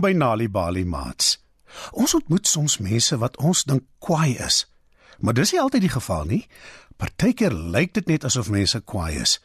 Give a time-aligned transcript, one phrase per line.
[0.00, 1.36] By Nali Bali Mats.
[1.92, 4.64] Ons ontmoet soms mense wat ons dink kwaai is.
[5.20, 6.40] Maar dis nie altyd die geval nie.
[6.96, 9.38] Partykeer lyk dit net asof mense kwaai is.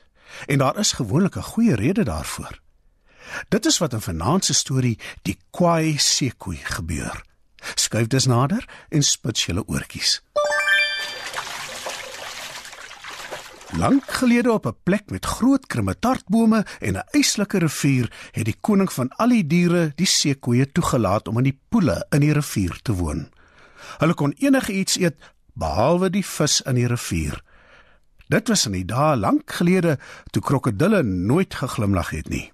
[0.48, 2.60] En daar is gewoonlik 'n goeie rede daarvoor.
[3.50, 7.24] Dit is wat in vanaand se storie die kwaai seekoei gebeur.
[7.76, 10.22] Skuif dus nader en spits julle oortjies.
[13.78, 18.94] Lank gelede op 'n plek met groot krummetartbome en 'n yslike rivier, het die koning
[18.94, 22.94] van al die diere die seekoeie toegelaat om in die poele in die rivier te
[22.94, 23.30] woon.
[23.98, 25.16] Hulle kon enige iets eet
[25.54, 27.44] behalwe die vis in die rivier.
[28.28, 30.00] Dit was in die dae lank gelede
[30.32, 32.52] toe krokodille nooit geglimlag het nie.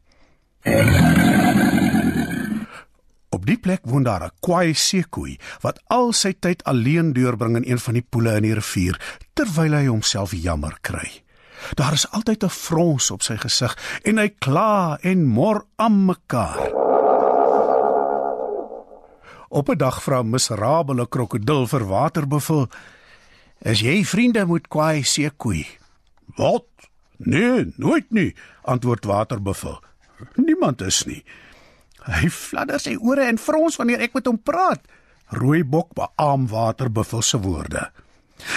[3.42, 7.72] Op die plek woon daar 'n kwaai seekoei wat al sy tyd alleen deurbring in
[7.72, 9.02] een van die poele in die rivier
[9.34, 11.24] terwyl hy homself jammer kry.
[11.74, 16.70] Daar is altyd 'n frons op sy gesig en hy kla en mor aan mekaar.
[19.50, 22.70] Op 'n dag vra 'n miserabele krokodil vir waterbuffel:
[23.62, 25.66] "Is jy vriende met kwaai seekoei?"
[26.36, 26.66] "Wat?
[27.18, 29.84] Nee, nooit nie," antwoord waterbuffel.
[30.36, 31.24] "Niemand is nie."
[32.10, 34.82] Hy fladder sy ore en frons wanneer ek met hom praat.
[35.32, 37.92] Rooibok beam waterbuffel se woorde.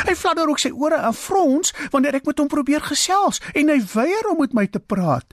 [0.08, 3.78] Hy fladder ook sy ore en frons wanneer ek met hom probeer gesels en hy
[3.92, 5.26] weier om met my te praat.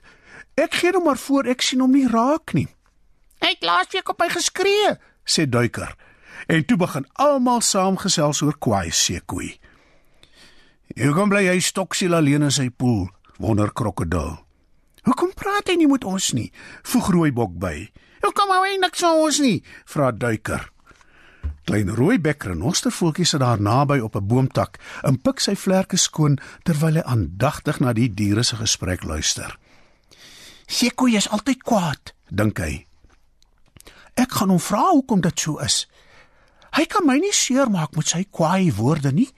[0.60, 2.68] Ek gee hom maar voor ek sien hom nie raak nie.
[3.42, 4.92] Hy het laasweek op my geskree,
[5.24, 5.96] sê duiker.
[6.52, 9.58] En toe begin almal saamgesels oor kwaai seekoei.
[10.94, 14.38] "Hoekom bly hy stoksiel alleen in sy poel?" wonder krokodil.
[15.02, 17.90] "Hoekom praat hy nie met ons nie?" voeg rooibok by.
[18.22, 20.70] "Hoekom hou hy niks van ons nie?" vra duiker.
[21.62, 26.94] Klein rooibek renostervoeltjie sit daar naby op 'n boomtak en pik sy vlerke skoon terwyl
[26.94, 29.58] hy aandagtig na die diere se gesprek luister.
[30.66, 32.86] "Sekoe is altyd kwaad," dink hy.
[34.14, 35.88] "Ek gaan hom vra hoekom dit so is.
[36.72, 39.30] Hy kan my nie seermaak met sy kwaai woorde nie.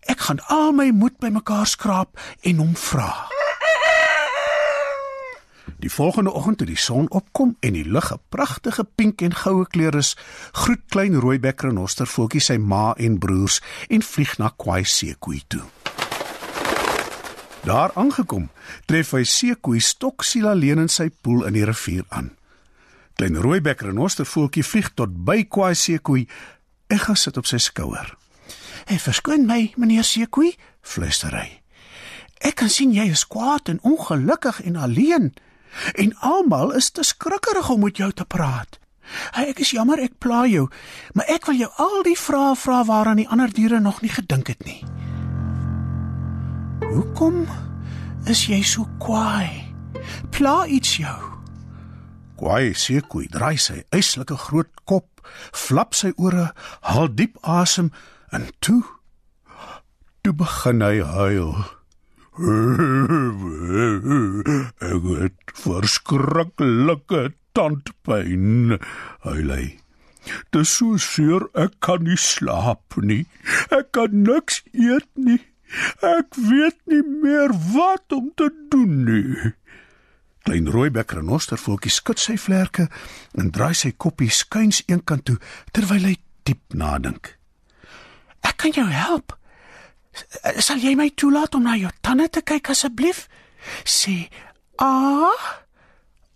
[0.00, 3.39] Ek gaan al my moed bymekaar skraap en hom vra."
[5.78, 9.66] Die volgende oggend toe die son opkom en die lug 'n pragtige pink en goue
[9.66, 10.16] kleur is,
[10.52, 15.62] groet klein rooibek renoster voeltjie sy ma en broers en vlieg na Kwai Seekoei toe.
[17.64, 18.48] Daar aangekom,
[18.86, 22.30] tref hy Seekoei stoksiel alleen in sy poel in die rivier aan.
[23.14, 26.28] Klein rooibek renoster voeltjie vlieg tot by Kwai Seekoei
[26.86, 28.16] en gaan sit op sy skouer.
[28.84, 31.60] "Hey, verskoon my, meneer Seekoei," fluister hy.
[32.40, 35.34] "Ek kan sien jy is kwaad en ongelukkig en alleen."
[35.94, 38.78] En almal is te skrikkerig om met jou te praat.
[39.34, 40.68] Hey, ek is jammer ek pla jou,
[41.18, 44.52] maar ek wil jou al die vrae vra waaraan die ander diere nog nie gedink
[44.52, 44.84] het nie.
[46.90, 47.42] Hoekom
[48.30, 49.66] is jy so kwaai?
[50.30, 51.18] Pla iets jou.
[52.38, 55.20] Kwaai seekoei draai sy yslike groot kop,
[55.52, 56.48] flap sy ore,
[56.86, 57.90] haal diep asem
[58.32, 58.82] en toe
[60.24, 61.52] toe begin hy huil.
[64.80, 68.78] Ek het verskriklike tandpyn.
[69.26, 69.62] Hy lê.
[70.24, 73.26] Dit is so seer ek kan nie slaap nie.
[73.68, 75.40] Ek kan niks eet nie.
[76.04, 79.52] Ek weet nie meer wat om te doen nie.
[80.48, 82.88] Klein rooibek renoster voeltjie skud sy vlerke
[83.38, 85.36] en draai sy koppie skuins eenkant toe
[85.76, 86.16] terwyl hy
[86.48, 87.36] diep nadink.
[88.40, 89.36] Ek kan jou help.
[90.60, 93.26] Sal jy my toelaat om na jou tande te kyk asseblief?
[93.84, 94.28] Sê
[94.80, 95.30] a.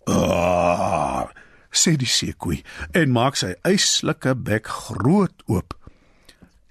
[0.07, 1.25] Ah,
[1.73, 2.61] sê die seekoei
[2.93, 5.73] en maak sy yslike bek groot oop.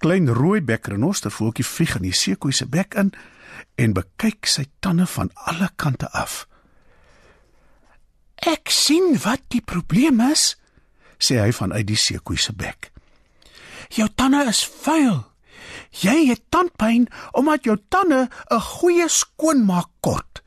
[0.05, 3.12] Klein rooi bekrenostervoeltjie vlieg in die seekoei se bek in
[3.81, 6.44] en bekyk sy tande van alle kante af.
[8.44, 10.55] Ek sien wat die probleem is,
[11.19, 12.90] sê hy vanuit die seekoei se bek.
[13.94, 15.23] Jou tande is vuil.
[16.02, 20.43] Jy het tandpyn omdat jou tande 'n goeie skoonmaak kort.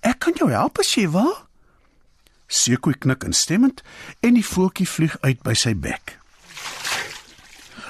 [0.00, 1.36] Ek kan jou help as jy wil.
[2.46, 3.82] Sekoe knik instemmend
[4.20, 6.18] en die voeltjie vlieg uit by sy bek.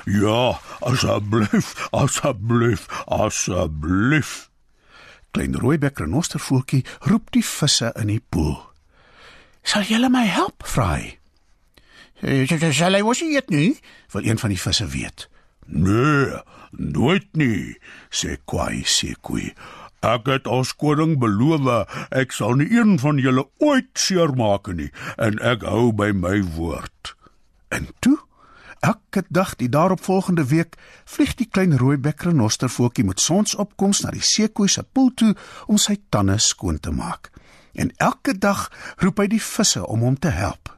[0.05, 4.51] Ja, asseblief, asseblief, asseblief.
[5.31, 8.59] Klein rooibek renostervoeltjie roep die visse in die poel.
[9.65, 11.19] Sal julle my help, vra hy.
[12.71, 13.75] Sal hy mos eet nie?
[14.13, 15.29] Wil een van die visse weet.
[15.65, 16.27] Nee,
[16.71, 17.77] nooit nie,
[18.11, 19.53] sê Kwai Sekui.
[20.05, 25.39] Ek het ons koning beloof ek sal nie een van julle ooit seermaak nie en
[25.41, 27.15] ek hou by my woord.
[27.73, 28.19] En toe,
[28.85, 30.77] elke dag die daaropvolgende week,
[31.09, 35.33] vlieg die klein rooibek renostervoeltjie met sonsopkoms na die seekoei se poel toe
[35.67, 37.33] om sy tande skoon te maak.
[37.73, 38.69] En elke dag
[39.01, 40.69] roep hy die visse om hom te help.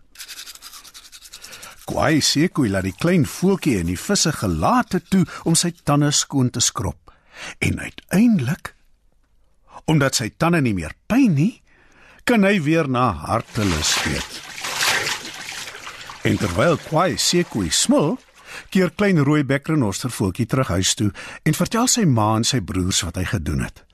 [1.86, 6.50] Kwai Sekoi laat die klein voeltjie en die visse gelate toe om sy tande skoon
[6.50, 7.12] te skrob.
[7.62, 8.72] En uiteindelik
[9.86, 11.52] omdat sy tande nie meer pyn nie,
[12.26, 14.40] kan hy weer na hartelus eet.
[16.26, 18.16] En terwyl Kwai Sekoi smil,
[18.74, 21.12] keer klein rooi bekrenoster voeltjie terug huis toe
[21.46, 23.84] en vertel sy ma en sy broers wat hy gedoen het.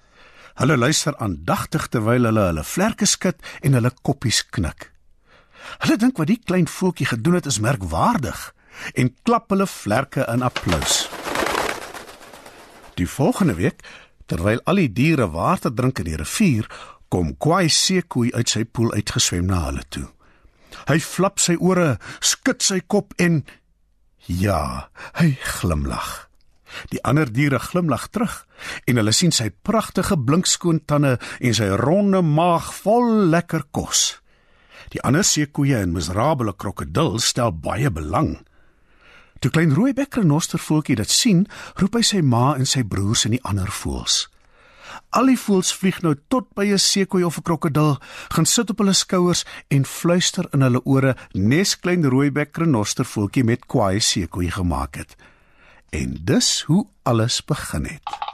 [0.61, 4.92] Hulle luister aandagtig terwyl hulle hulle vlerke skud en hulle koppies knik.
[5.85, 8.53] Hulle dink wat die klein voeltjie gedoen het is merkwaardig
[8.99, 11.07] en klap hulle vlerke in applous.
[12.97, 13.83] Die volgende week,
[14.27, 16.69] terwyl al die diere water drink in die rivier,
[17.13, 20.07] kom Kwai Sekoi uit sy poel uitgeswem na hulle toe.
[20.89, 23.43] Hy flap sy ore, skud sy kop en
[24.27, 24.89] ja,
[25.19, 26.31] hy glimlag.
[26.89, 28.47] Die ander diere glimlag terug
[28.89, 34.22] en hulle sien sy pragtige blinkskoon tande en sy ronde maag vol lekker kos.
[34.93, 38.35] Die ander seekoeie en miserabele krokodil stel baie belang.
[39.41, 41.47] Toe klein rooibek renoster voeltjie dit sien,
[41.81, 44.27] roep hy sy ma en sy broers en die ander voëls.
[45.17, 47.99] Al die voëls vlieg nou tot by 'n seekoei of 'n krokodil,
[48.35, 53.45] gaan sit op hulle skouers en fluister in hulle ore nes klein rooibek renoster voeltjie
[53.45, 55.17] met kwaai seekoei gemaak het.
[55.91, 58.32] En dis hoe alles begin het.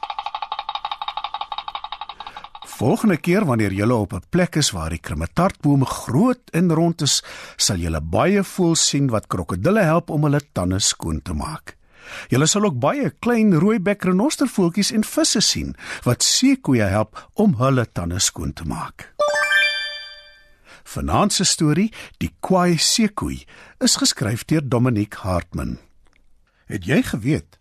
[2.78, 7.22] Volgende keer wanneer jy op 'n plek is waar die krummetartbome groot en rond is,
[7.56, 11.76] sal jy baie voëls sien wat krokodille help om hulle tande skoon te maak.
[12.28, 17.86] Jy sal ook baie klein rooibek renostervoeltjies en visse sien wat seekoeie help om hulle
[17.92, 19.12] tande skoon te maak.
[20.84, 23.44] Vanaand se storie, Die Kwaai Seekoei,
[23.80, 25.78] is geskryf deur Dominic Hartman.
[26.66, 27.57] Het jy geweet